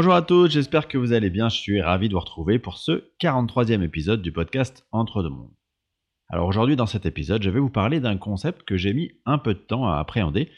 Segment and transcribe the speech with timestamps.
[0.00, 1.50] Bonjour à tous, j'espère que vous allez bien.
[1.50, 5.52] Je suis ravi de vous retrouver pour ce 43e épisode du podcast Entre deux mondes.
[6.30, 9.36] Alors aujourd'hui, dans cet épisode, je vais vous parler d'un concept que j'ai mis un
[9.36, 10.48] peu de temps à appréhender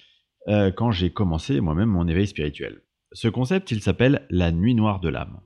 [0.46, 2.82] euh, quand j'ai commencé moi-même mon éveil spirituel.
[3.10, 5.40] Ce concept, il s'appelle la nuit noire de l'âme.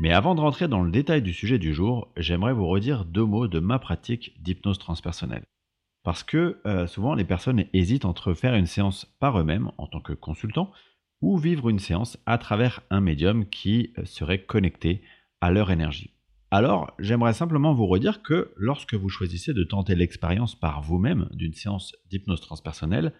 [0.00, 3.26] Mais avant de rentrer dans le détail du sujet du jour, j'aimerais vous redire deux
[3.26, 5.44] mots de ma pratique d'hypnose transpersonnelle.
[6.04, 10.00] Parce que euh, souvent les personnes hésitent entre faire une séance par eux-mêmes en tant
[10.00, 10.70] que consultant
[11.22, 15.02] ou vivre une séance à travers un médium qui euh, serait connecté
[15.40, 16.10] à leur énergie.
[16.50, 21.54] Alors, j'aimerais simplement vous redire que lorsque vous choisissez de tenter l'expérience par vous-même d'une
[21.54, 23.12] séance d'hypnose transpersonnelle,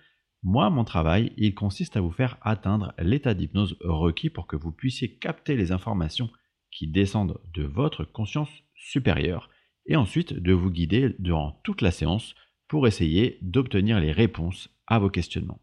[0.45, 4.73] moi, mon travail, il consiste à vous faire atteindre l'état d'hypnose requis pour que vous
[4.73, 6.29] puissiez capter les informations
[6.71, 9.49] qui descendent de votre conscience supérieure
[9.87, 12.35] et ensuite de vous guider durant toute la séance
[12.75, 15.61] pour essayer d'obtenir les réponses à vos questionnements.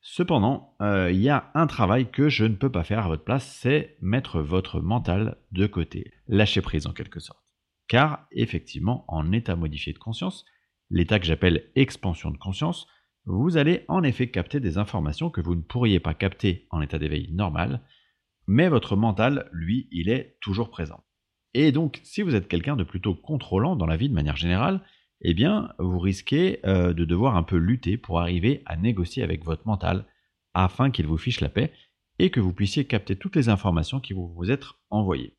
[0.00, 3.22] Cependant, euh, il y a un travail que je ne peux pas faire à votre
[3.22, 7.44] place, c'est mettre votre mental de côté, lâcher prise en quelque sorte.
[7.86, 10.44] Car effectivement, en état modifié de conscience,
[10.90, 12.88] l'état que j'appelle expansion de conscience,
[13.24, 16.98] vous allez en effet capter des informations que vous ne pourriez pas capter en état
[16.98, 17.82] d'éveil normal,
[18.48, 21.04] mais votre mental, lui, il est toujours présent.
[21.54, 24.82] Et donc, si vous êtes quelqu'un de plutôt contrôlant dans la vie de manière générale,
[25.22, 29.44] eh bien, vous risquez euh, de devoir un peu lutter pour arriver à négocier avec
[29.44, 30.06] votre mental
[30.54, 31.72] afin qu'il vous fiche la paix
[32.18, 35.36] et que vous puissiez capter toutes les informations qui vont vous être envoyées.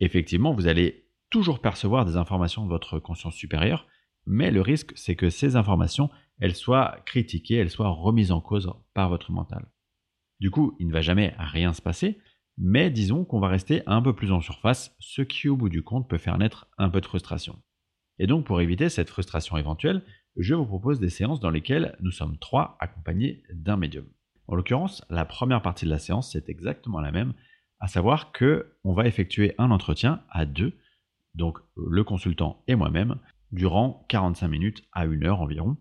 [0.00, 3.86] Effectivement, vous allez toujours percevoir des informations de votre conscience supérieure,
[4.26, 8.72] mais le risque, c'est que ces informations, elles soient critiquées, elles soient remises en cause
[8.94, 9.66] par votre mental.
[10.40, 12.18] Du coup, il ne va jamais rien se passer,
[12.58, 15.82] mais disons qu'on va rester un peu plus en surface, ce qui au bout du
[15.82, 17.58] compte peut faire naître un peu de frustration.
[18.18, 20.02] Et donc pour éviter cette frustration éventuelle,
[20.36, 24.06] je vous propose des séances dans lesquelles nous sommes trois accompagnés d'un médium.
[24.48, 27.34] En l'occurrence, la première partie de la séance, c'est exactement la même,
[27.80, 30.74] à savoir que on va effectuer un entretien à deux,
[31.34, 33.16] donc le consultant et moi-même,
[33.52, 35.76] durant 45 minutes à une heure environ.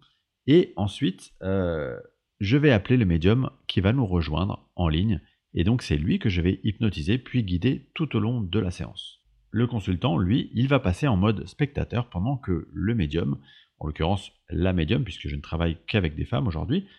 [0.48, 1.98] Et ensuite, euh,
[2.40, 5.22] je vais appeler le médium qui va nous rejoindre en ligne,
[5.54, 8.72] et donc c'est lui que je vais hypnotiser puis guider tout au long de la
[8.72, 9.25] séance.
[9.56, 13.38] Le consultant, lui, il va passer en mode spectateur pendant que le médium,
[13.80, 16.90] en l'occurrence la médium, puisque je ne travaille qu'avec des femmes aujourd'hui,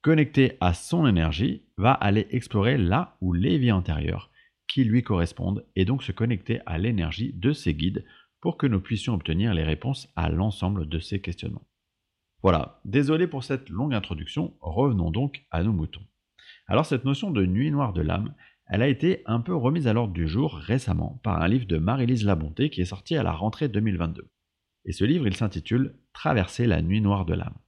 [0.00, 4.30] connecté à son énergie, va aller explorer là où les vies antérieures
[4.68, 8.04] qui lui correspondent et donc se connecter à l'énergie de ses guides
[8.40, 11.66] pour que nous puissions obtenir les réponses à l'ensemble de ces questionnements.
[12.44, 16.06] Voilà, désolé pour cette longue introduction, revenons donc à nos moutons.
[16.68, 18.34] Alors cette notion de nuit noire de l'âme,
[18.72, 21.76] elle a été un peu remise à l'ordre du jour récemment par un livre de
[21.76, 24.30] Marie-Lise Labonté qui est sorti à la rentrée 2022.
[24.86, 27.58] Et ce livre, il s'intitule Traverser la nuit noire de l'âme.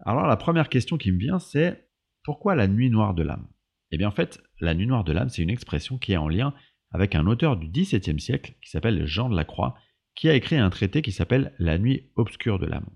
[0.00, 1.90] Alors la première question qui me vient, c'est
[2.24, 3.46] pourquoi la nuit noire de l'âme?
[3.90, 6.30] Eh bien en fait, la nuit noire de l'âme, c'est une expression qui est en
[6.30, 6.54] lien
[6.92, 9.74] avec un auteur du XVIIe siècle qui s'appelle Jean de la Croix,
[10.14, 12.88] qui a écrit un traité qui s'appelle La nuit obscure de l'âme.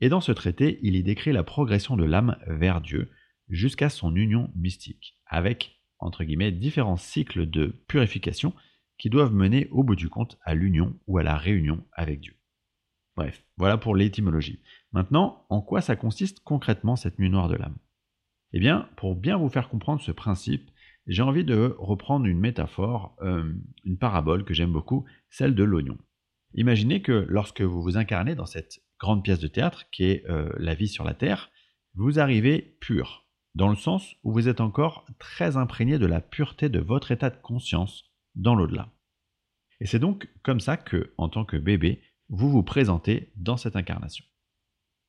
[0.00, 3.10] Et dans ce traité, il y décrit la progression de l'âme vers Dieu
[3.48, 8.52] jusqu'à son union mystique, avec entre guillemets, différents cycles de purification
[8.98, 12.36] qui doivent mener au bout du compte à l'union ou à la réunion avec Dieu.
[13.16, 14.60] Bref, voilà pour l'étymologie.
[14.92, 17.76] Maintenant, en quoi ça consiste concrètement cette nuit noire de l'âme?
[18.52, 20.70] Eh bien, pour bien vous faire comprendre ce principe,
[21.06, 23.52] j'ai envie de reprendre une métaphore, euh,
[23.84, 25.98] une parabole que j'aime beaucoup, celle de l'oignon.
[26.54, 30.52] Imaginez que lorsque vous vous incarnez dans cette grande pièce de théâtre qui est euh,
[30.58, 31.50] la vie sur la Terre,
[31.94, 36.68] vous arrivez pur, dans le sens où vous êtes encore très imprégné de la pureté
[36.68, 38.04] de votre état de conscience
[38.34, 38.90] dans l'au-delà.
[39.80, 43.76] Et c'est donc comme ça que, en tant que bébé, vous vous présentez dans cette
[43.76, 44.24] incarnation.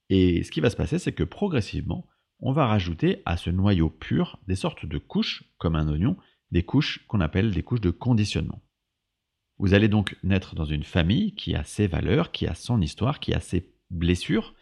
[0.10, 2.06] Et ce qui va se passer, c'est que progressivement,
[2.40, 6.18] on va rajouter à ce noyau pur des sortes de couches, comme un oignon,
[6.52, 8.62] des couches qu'on appelle des couches de conditionnement.
[9.60, 13.20] Vous allez donc naître dans une famille qui a ses valeurs, qui a son histoire,
[13.20, 14.54] qui a ses blessures,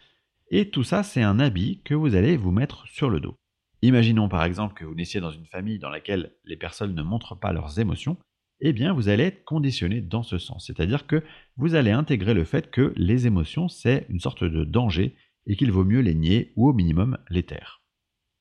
[0.50, 3.34] et tout ça, c'est un habit que vous allez vous mettre sur le dos.
[3.82, 7.34] Imaginons par exemple que vous naissiez dans une famille dans laquelle les personnes ne montrent
[7.34, 8.16] pas leurs émotions,
[8.60, 10.66] eh bien vous allez être conditionné dans ce sens.
[10.66, 11.24] C'est-à-dire que
[11.56, 15.72] vous allez intégrer le fait que les émotions, c'est une sorte de danger et qu'il
[15.72, 17.82] vaut mieux les nier ou au minimum les taire.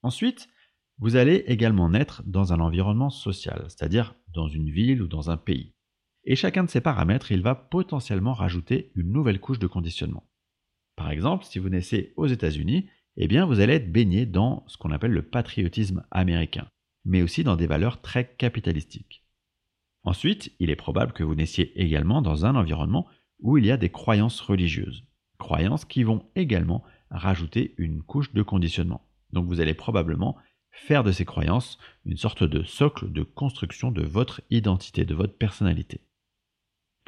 [0.03, 0.47] Ensuite,
[0.99, 5.37] vous allez également naître dans un environnement social, c'est-à-dire dans une ville ou dans un
[5.37, 5.73] pays.
[6.23, 10.29] Et chacun de ces paramètres, il va potentiellement rajouter une nouvelle couche de conditionnement.
[10.95, 14.77] Par exemple, si vous naissez aux États-Unis, eh bien vous allez être baigné dans ce
[14.77, 16.67] qu'on appelle le patriotisme américain,
[17.05, 19.23] mais aussi dans des valeurs très capitalistiques.
[20.03, 23.07] Ensuite, il est probable que vous naissiez également dans un environnement
[23.39, 25.05] où il y a des croyances religieuses,
[25.37, 29.07] croyances qui vont également rajouter une couche de conditionnement.
[29.31, 30.37] Donc vous allez probablement
[30.71, 35.37] faire de ces croyances une sorte de socle de construction de votre identité, de votre
[35.37, 36.01] personnalité.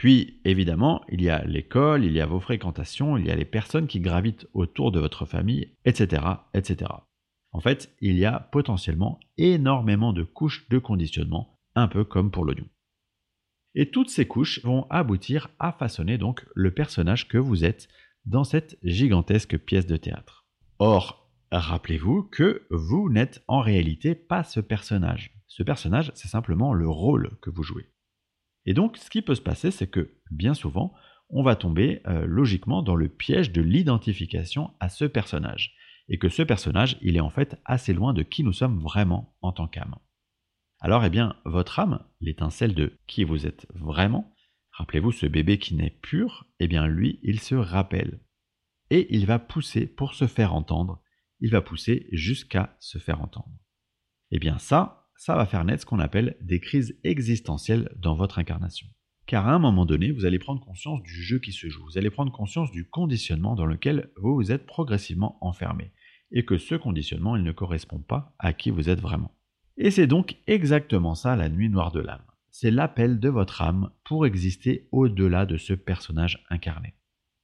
[0.03, 3.45] Puis, évidemment, il y a l'école, il y a vos fréquentations, il y a les
[3.45, 6.21] personnes qui gravitent autour de votre famille, etc.,
[6.53, 6.91] etc.
[7.53, 12.44] En fait, il y a potentiellement énormément de couches de conditionnement, un peu comme pour
[12.44, 12.67] l'oignon.
[13.75, 17.88] Et toutes ces couches vont aboutir à façonner donc le personnage que vous êtes
[18.25, 20.45] dans cette gigantesque pièce de théâtre.
[20.79, 25.33] Or, rappelez-vous que vous n'êtes en réalité pas ce personnage.
[25.47, 27.93] Ce personnage, c'est simplement le rôle que vous jouez.
[28.65, 30.94] Et donc, ce qui peut se passer, c'est que bien souvent,
[31.30, 35.75] on va tomber euh, logiquement dans le piège de l'identification à ce personnage.
[36.10, 39.36] Et que ce personnage, il est en fait assez loin de qui nous sommes vraiment
[39.42, 39.95] en tant qu'âme.
[40.80, 44.33] Alors, eh bien, votre âme, l'étincelle de qui vous êtes vraiment,
[44.71, 48.19] rappelez-vous ce bébé qui naît pur, eh bien lui, il se rappelle.
[48.89, 51.01] Et il va pousser pour se faire entendre,
[51.39, 53.51] il va pousser jusqu'à se faire entendre.
[54.31, 58.39] Eh bien ça, ça va faire naître ce qu'on appelle des crises existentielles dans votre
[58.39, 58.87] incarnation.
[59.25, 61.97] Car à un moment donné, vous allez prendre conscience du jeu qui se joue, vous
[61.97, 65.93] allez prendre conscience du conditionnement dans lequel vous vous êtes progressivement enfermé,
[66.33, 69.31] et que ce conditionnement, il ne correspond pas à qui vous êtes vraiment.
[69.77, 72.25] Et c'est donc exactement ça la nuit noire de l'âme.
[72.51, 76.95] C'est l'appel de votre âme pour exister au-delà de ce personnage incarné.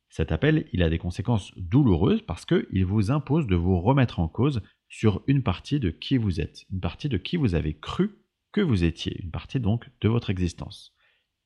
[0.10, 4.28] Cet appel, il a des conséquences douloureuses parce qu'il vous impose de vous remettre en
[4.28, 8.18] cause sur une partie de qui vous êtes, une partie de qui vous avez cru
[8.52, 10.96] que vous étiez, une partie donc de votre existence.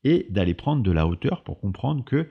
[0.06, 2.30] Et d'aller prendre de la hauteur pour comprendre que,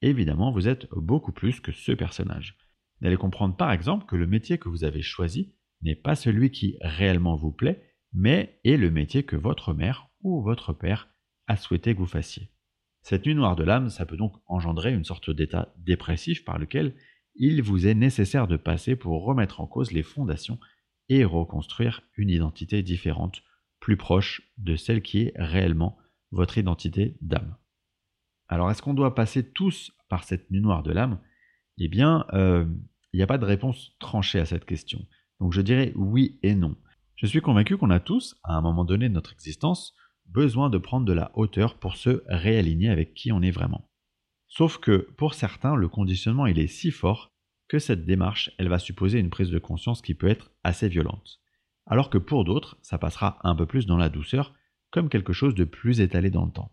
[0.00, 2.56] évidemment, vous êtes beaucoup plus que ce personnage.
[3.02, 6.78] D'aller comprendre par exemple que le métier que vous avez choisi n'est pas celui qui
[6.80, 7.82] réellement vous plaît,
[8.14, 11.10] mais est le métier que votre mère ou votre père
[11.46, 12.53] a souhaité que vous fassiez.
[13.04, 16.94] Cette nuit noire de l'âme, ça peut donc engendrer une sorte d'état dépressif par lequel
[17.34, 20.58] il vous est nécessaire de passer pour remettre en cause les fondations
[21.10, 23.42] et reconstruire une identité différente,
[23.78, 25.98] plus proche de celle qui est réellement
[26.30, 27.58] votre identité d'âme.
[28.48, 31.20] Alors est-ce qu'on doit passer tous par cette nuit noire de l'âme?
[31.76, 32.64] Eh bien, euh,
[33.12, 35.04] il n'y a pas de réponse tranchée à cette question.
[35.40, 36.74] Donc je dirais oui et non.
[37.16, 39.94] Je suis convaincu qu'on a tous, à un moment donné de notre existence,
[40.26, 43.88] besoin de prendre de la hauteur pour se réaligner avec qui on est vraiment.
[44.48, 47.32] Sauf que pour certains, le conditionnement est si fort
[47.68, 51.40] que cette démarche, elle va supposer une prise de conscience qui peut être assez violente.
[51.86, 54.54] Alors que pour d'autres, ça passera un peu plus dans la douceur,
[54.90, 56.72] comme quelque chose de plus étalé dans le temps.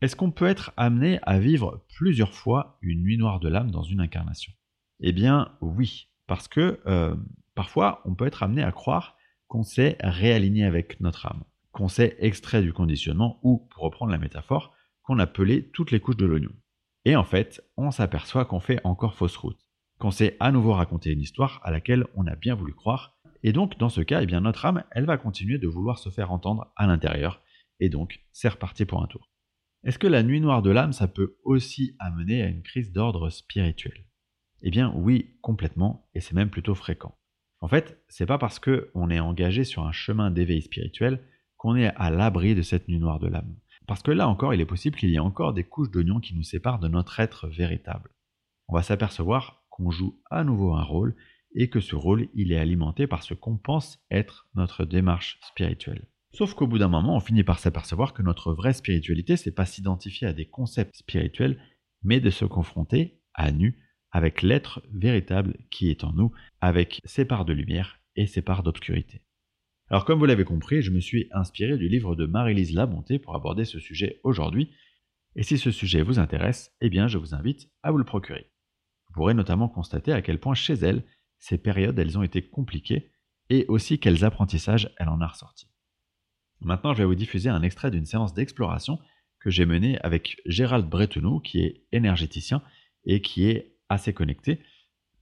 [0.00, 3.82] Est-ce qu'on peut être amené à vivre plusieurs fois une nuit noire de l'âme dans
[3.82, 4.52] une incarnation?
[5.00, 7.16] Eh bien oui, parce que euh,
[7.54, 9.16] parfois on peut être amené à croire
[9.48, 11.44] qu'on s'est réaligné avec notre âme,
[11.78, 16.00] qu'on s'est extrait du conditionnement ou, pour reprendre la métaphore, qu'on a pelé toutes les
[16.00, 16.50] couches de l'oignon.
[17.04, 19.70] Et en fait, on s'aperçoit qu'on fait encore fausse route,
[20.00, 23.52] qu'on s'est à nouveau raconté une histoire à laquelle on a bien voulu croire, et
[23.52, 26.32] donc dans ce cas, eh bien, notre âme, elle va continuer de vouloir se faire
[26.32, 27.42] entendre à l'intérieur,
[27.78, 29.30] et donc c'est reparti pour un tour.
[29.84, 33.30] Est-ce que la nuit noire de l'âme, ça peut aussi amener à une crise d'ordre
[33.30, 34.04] spirituel?
[34.62, 37.16] Eh bien oui, complètement, et c'est même plutôt fréquent.
[37.60, 41.22] En fait, c'est pas parce qu'on est engagé sur un chemin d'éveil spirituel
[41.58, 43.54] qu'on est à l'abri de cette nuit noire de l'âme.
[43.86, 46.34] Parce que là encore, il est possible qu'il y ait encore des couches d'oignons qui
[46.34, 48.10] nous séparent de notre être véritable.
[48.68, 51.16] On va s'apercevoir qu'on joue à nouveau un rôle
[51.54, 56.06] et que ce rôle, il est alimenté par ce qu'on pense être notre démarche spirituelle.
[56.32, 59.64] Sauf qu'au bout d'un moment, on finit par s'apercevoir que notre vraie spiritualité, c'est pas
[59.64, 61.58] s'identifier à des concepts spirituels,
[62.02, 67.24] mais de se confronter à nu avec l'être véritable qui est en nous, avec ses
[67.24, 69.22] parts de lumière et ses parts d'obscurité.
[69.90, 73.34] Alors comme vous l'avez compris, je me suis inspiré du livre de Marie-Lise Labonté pour
[73.34, 74.70] aborder ce sujet aujourd'hui,
[75.34, 78.50] et si ce sujet vous intéresse, eh bien je vous invite à vous le procurer.
[79.06, 81.04] Vous pourrez notamment constater à quel point chez elle,
[81.38, 83.10] ces périodes, elles ont été compliquées,
[83.48, 85.68] et aussi quels apprentissages elle en a ressorti.
[86.60, 88.98] Maintenant, je vais vous diffuser un extrait d'une séance d'exploration
[89.40, 92.62] que j'ai menée avec Gérald Bretonneau, qui est énergéticien
[93.04, 94.60] et qui est assez connecté.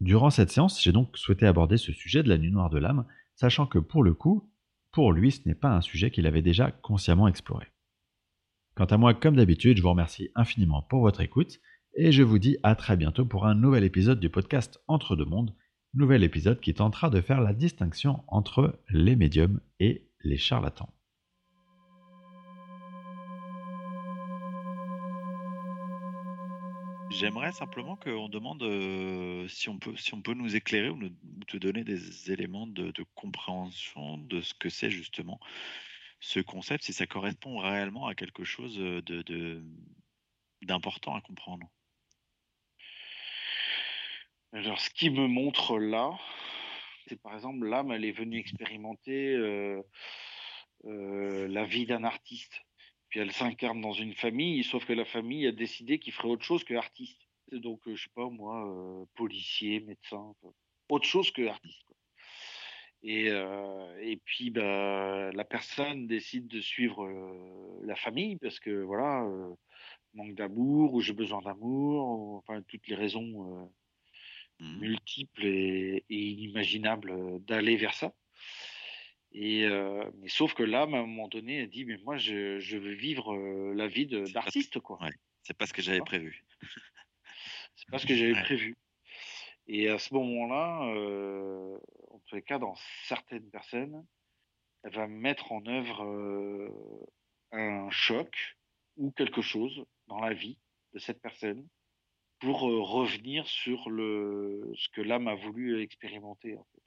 [0.00, 3.06] Durant cette séance, j'ai donc souhaité aborder ce sujet de la nuit noire de l'âme,
[3.36, 4.50] sachant que pour le coup,
[4.96, 7.66] pour lui, ce n'est pas un sujet qu'il avait déjà consciemment exploré.
[8.76, 11.60] Quant à moi, comme d'habitude, je vous remercie infiniment pour votre écoute
[11.96, 15.26] et je vous dis à très bientôt pour un nouvel épisode du podcast Entre deux
[15.26, 15.54] mondes,
[15.92, 20.88] nouvel épisode qui tentera de faire la distinction entre les médiums et les charlatans.
[27.10, 28.62] J'aimerais simplement qu'on demande
[29.48, 30.98] si, on peut, si on peut nous éclairer ou,
[31.46, 35.40] te donner des éléments de, compréhension de ce que c'est justement
[36.20, 39.62] ce concept, si ça correspond réellement à quelque chose de,
[40.62, 41.66] d'important à comprendre?
[44.52, 46.18] Alors, ce qui me montre là,
[47.06, 49.82] c'est par exemple, l'âme, elle est venue expérimenter euh,
[50.86, 52.62] euh, la vie d'un artiste.
[53.08, 56.44] Puis elle s'incarne dans une famille, sauf que la famille a décidé qu'il ferait autre
[56.44, 57.20] chose que artiste.
[57.52, 60.34] Donc, je sais pas moi, policier, médecin,
[60.88, 61.86] autre chose que artiste.
[63.02, 63.26] Et,
[64.00, 67.06] et puis, bah, la personne décide de suivre
[67.84, 69.24] la famille parce que voilà,
[70.14, 73.70] manque d'amour ou j'ai besoin d'amour, enfin toutes les raisons
[74.58, 74.78] mmh.
[74.80, 78.12] multiples et, inimaginables d'aller vers ça.
[79.32, 79.68] Et
[80.18, 82.94] mais sauf que là, à un moment donné, elle dit mais moi je, je veux
[82.94, 83.36] vivre
[83.74, 84.98] la vie d'artiste quoi.
[85.42, 86.44] c'est pas ce que j'avais prévu.
[87.76, 88.76] c'est pas ce que j'avais prévu.
[89.68, 90.80] Et à ce moment-là,
[92.10, 94.06] en tous les cas, dans certaines personnes,
[94.84, 96.70] elle va mettre en œuvre
[97.52, 98.56] un choc
[98.96, 100.58] ou quelque chose dans la vie
[100.94, 101.66] de cette personne
[102.38, 106.56] pour euh, revenir sur le, ce que l'âme a voulu expérimenter.
[106.56, 106.82] En fait.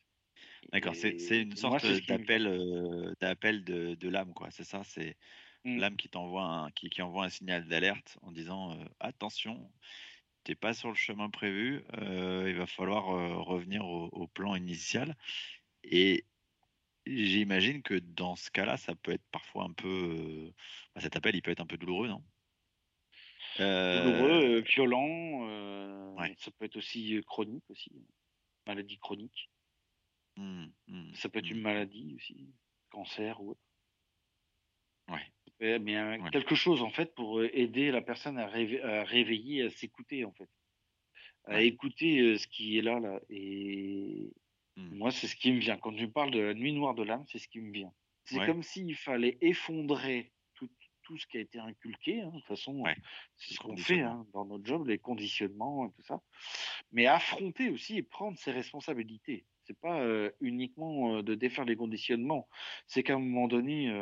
[0.72, 4.52] D'accord, c'est une sorte d'appel euh, d'appel de, de l'âme, quoi.
[4.52, 5.18] C'est ça, c'est
[5.66, 5.78] mmh.
[5.80, 9.72] l'âme qui t'envoie un, qui, qui, envoie un signal d'alerte en disant euh, attention,
[10.44, 13.06] t'es pas sur le chemin prévu, il va falloir
[13.46, 15.16] revenir au, plan initial.
[15.84, 16.26] Et
[17.06, 20.52] j'imagine que dans ce cas-là, ça peut être parfois un peu,
[20.96, 22.24] bah, cet appel, il peut être un peu douloureux, non?
[23.58, 27.92] Douloureux, euh, violent, euh, ça peut être aussi chronique aussi,
[28.66, 29.50] maladie chronique.
[30.38, 31.64] Mmh, mmh, ça peut être une mmh.
[31.64, 32.54] maladie aussi,
[32.90, 33.62] cancer ou autre.
[35.10, 35.32] Ouais.
[35.60, 40.50] Mais quelque chose en fait pour aider la personne à, réveiller, à s'écouter en fait,
[41.46, 43.20] à écouter ce qui est là là.
[43.30, 44.32] Et
[44.78, 47.26] moi, c'est ce qui me vient quand tu parles de la nuit noire de l'âme,
[47.28, 47.92] c'est ce qui me vient.
[48.26, 50.32] C'est comme s'il fallait effondrer
[51.10, 52.22] tout ce qui a été inculqué.
[52.22, 52.84] Hein, de toute façon,
[53.36, 56.22] c'est ce qu'on fait hein, dans notre job, les conditionnements et tout ça.
[56.92, 59.44] Mais affronter aussi et prendre ses responsabilités.
[59.70, 60.04] C'est pas
[60.42, 62.48] uniquement de défaire les conditionnements.
[62.88, 63.94] C'est qu'à un moment donné,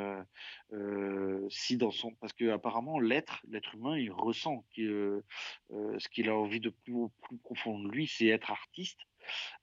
[1.50, 5.26] si dans son, parce que apparemment l'être, l'être humain, il ressent que
[5.70, 6.94] ce qu'il a envie de plus,
[7.44, 9.00] profond de lui, c'est être artiste.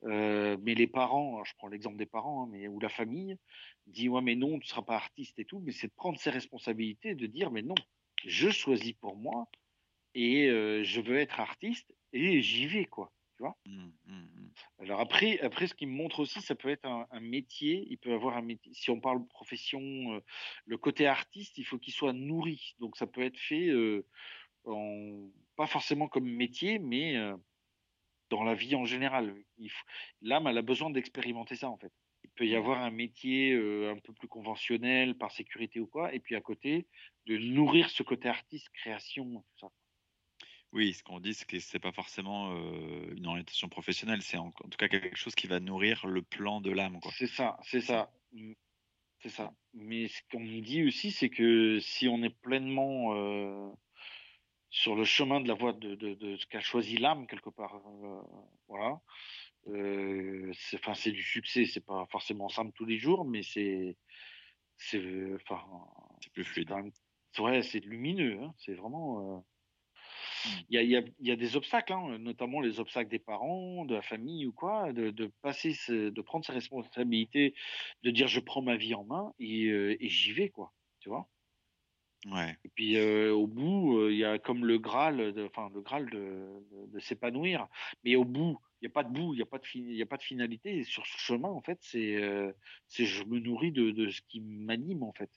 [0.02, 3.38] mais les parents, je prends l'exemple des parents, hein, mais ou la famille,
[3.87, 6.30] dit ouais mais non tu seras pas artiste et tout mais c'est de prendre ses
[6.30, 7.75] responsabilités de dire mais non
[8.26, 9.46] je choisis pour moi
[10.14, 13.56] et je veux être artiste et j'y vais quoi tu vois?
[13.66, 14.44] Mmh, mmh, mmh.
[14.80, 18.12] Alors après après ce qui me montre aussi ça peut être un, métier il peut
[18.12, 20.20] avoir un métier si on parle de profession euh,
[20.66, 22.75] le côté artiste il faut qu'il soit nourri.
[22.78, 24.06] Donc ça peut être fait euh,
[24.64, 27.16] en, pas forcément comme métier mais
[28.30, 29.34] dans la vie en général.
[30.23, 31.92] L'âme elle a besoin d'expérimenter ça en fait.
[32.37, 36.18] Peut y avoir un métier euh, un peu plus conventionnel par sécurité ou quoi, et
[36.18, 36.88] puis à côté,
[37.26, 39.70] de nourrir ce côté artiste, création, tout ça.
[40.75, 44.50] Oui, ce qu'on dit, c'est que c'est pas forcément euh, une orientation professionnelle, c'est en,
[44.50, 46.99] tout cas quelque chose qui va nourrir le plan de l'âme.
[47.16, 48.11] C'est ça, c'est ça.
[48.33, 48.54] Mm,
[49.21, 49.54] c'est ça.
[49.73, 53.71] Mais ce qu'on nous dit aussi, c'est que si on est pleinement euh,
[54.69, 57.81] sur le chemin de la voie de, de ce qu'a choisi l'âme, quelque part,
[58.66, 59.00] voilà,
[59.69, 63.97] euh, c'est du succès c'est pas forcément simple tous les jours mais c'est
[64.76, 65.00] c'est
[66.35, 66.71] plus fluide
[67.38, 69.45] ouais c'est lumineux hein, c'est vraiment mmh.
[70.69, 73.85] Il y, a, y, a, y, a, des obstacles, hein, notamment les obstacles des parents,
[73.85, 77.55] de la famille ou quoi, de, de passer, de prendre ses responsabilités,
[78.03, 81.09] de dire je prends ma vie en main et, euh, et j'y vais quoi, tu
[81.09, 81.29] vois.
[82.27, 82.57] Ouais.
[82.65, 82.99] Et puis
[83.31, 86.47] au bout, il y a comme le graal, enfin le graal de,
[86.87, 87.69] de s'épanouir,
[88.03, 90.03] mais au bout, il n'y a pas de bout, il n'y a, pas de il
[90.03, 90.77] a pas de finalité.
[90.77, 92.53] Et sur ce chemin, en fait, c'est euh,
[92.91, 95.31] je me nourris de, de ce qui m'anime, en fait.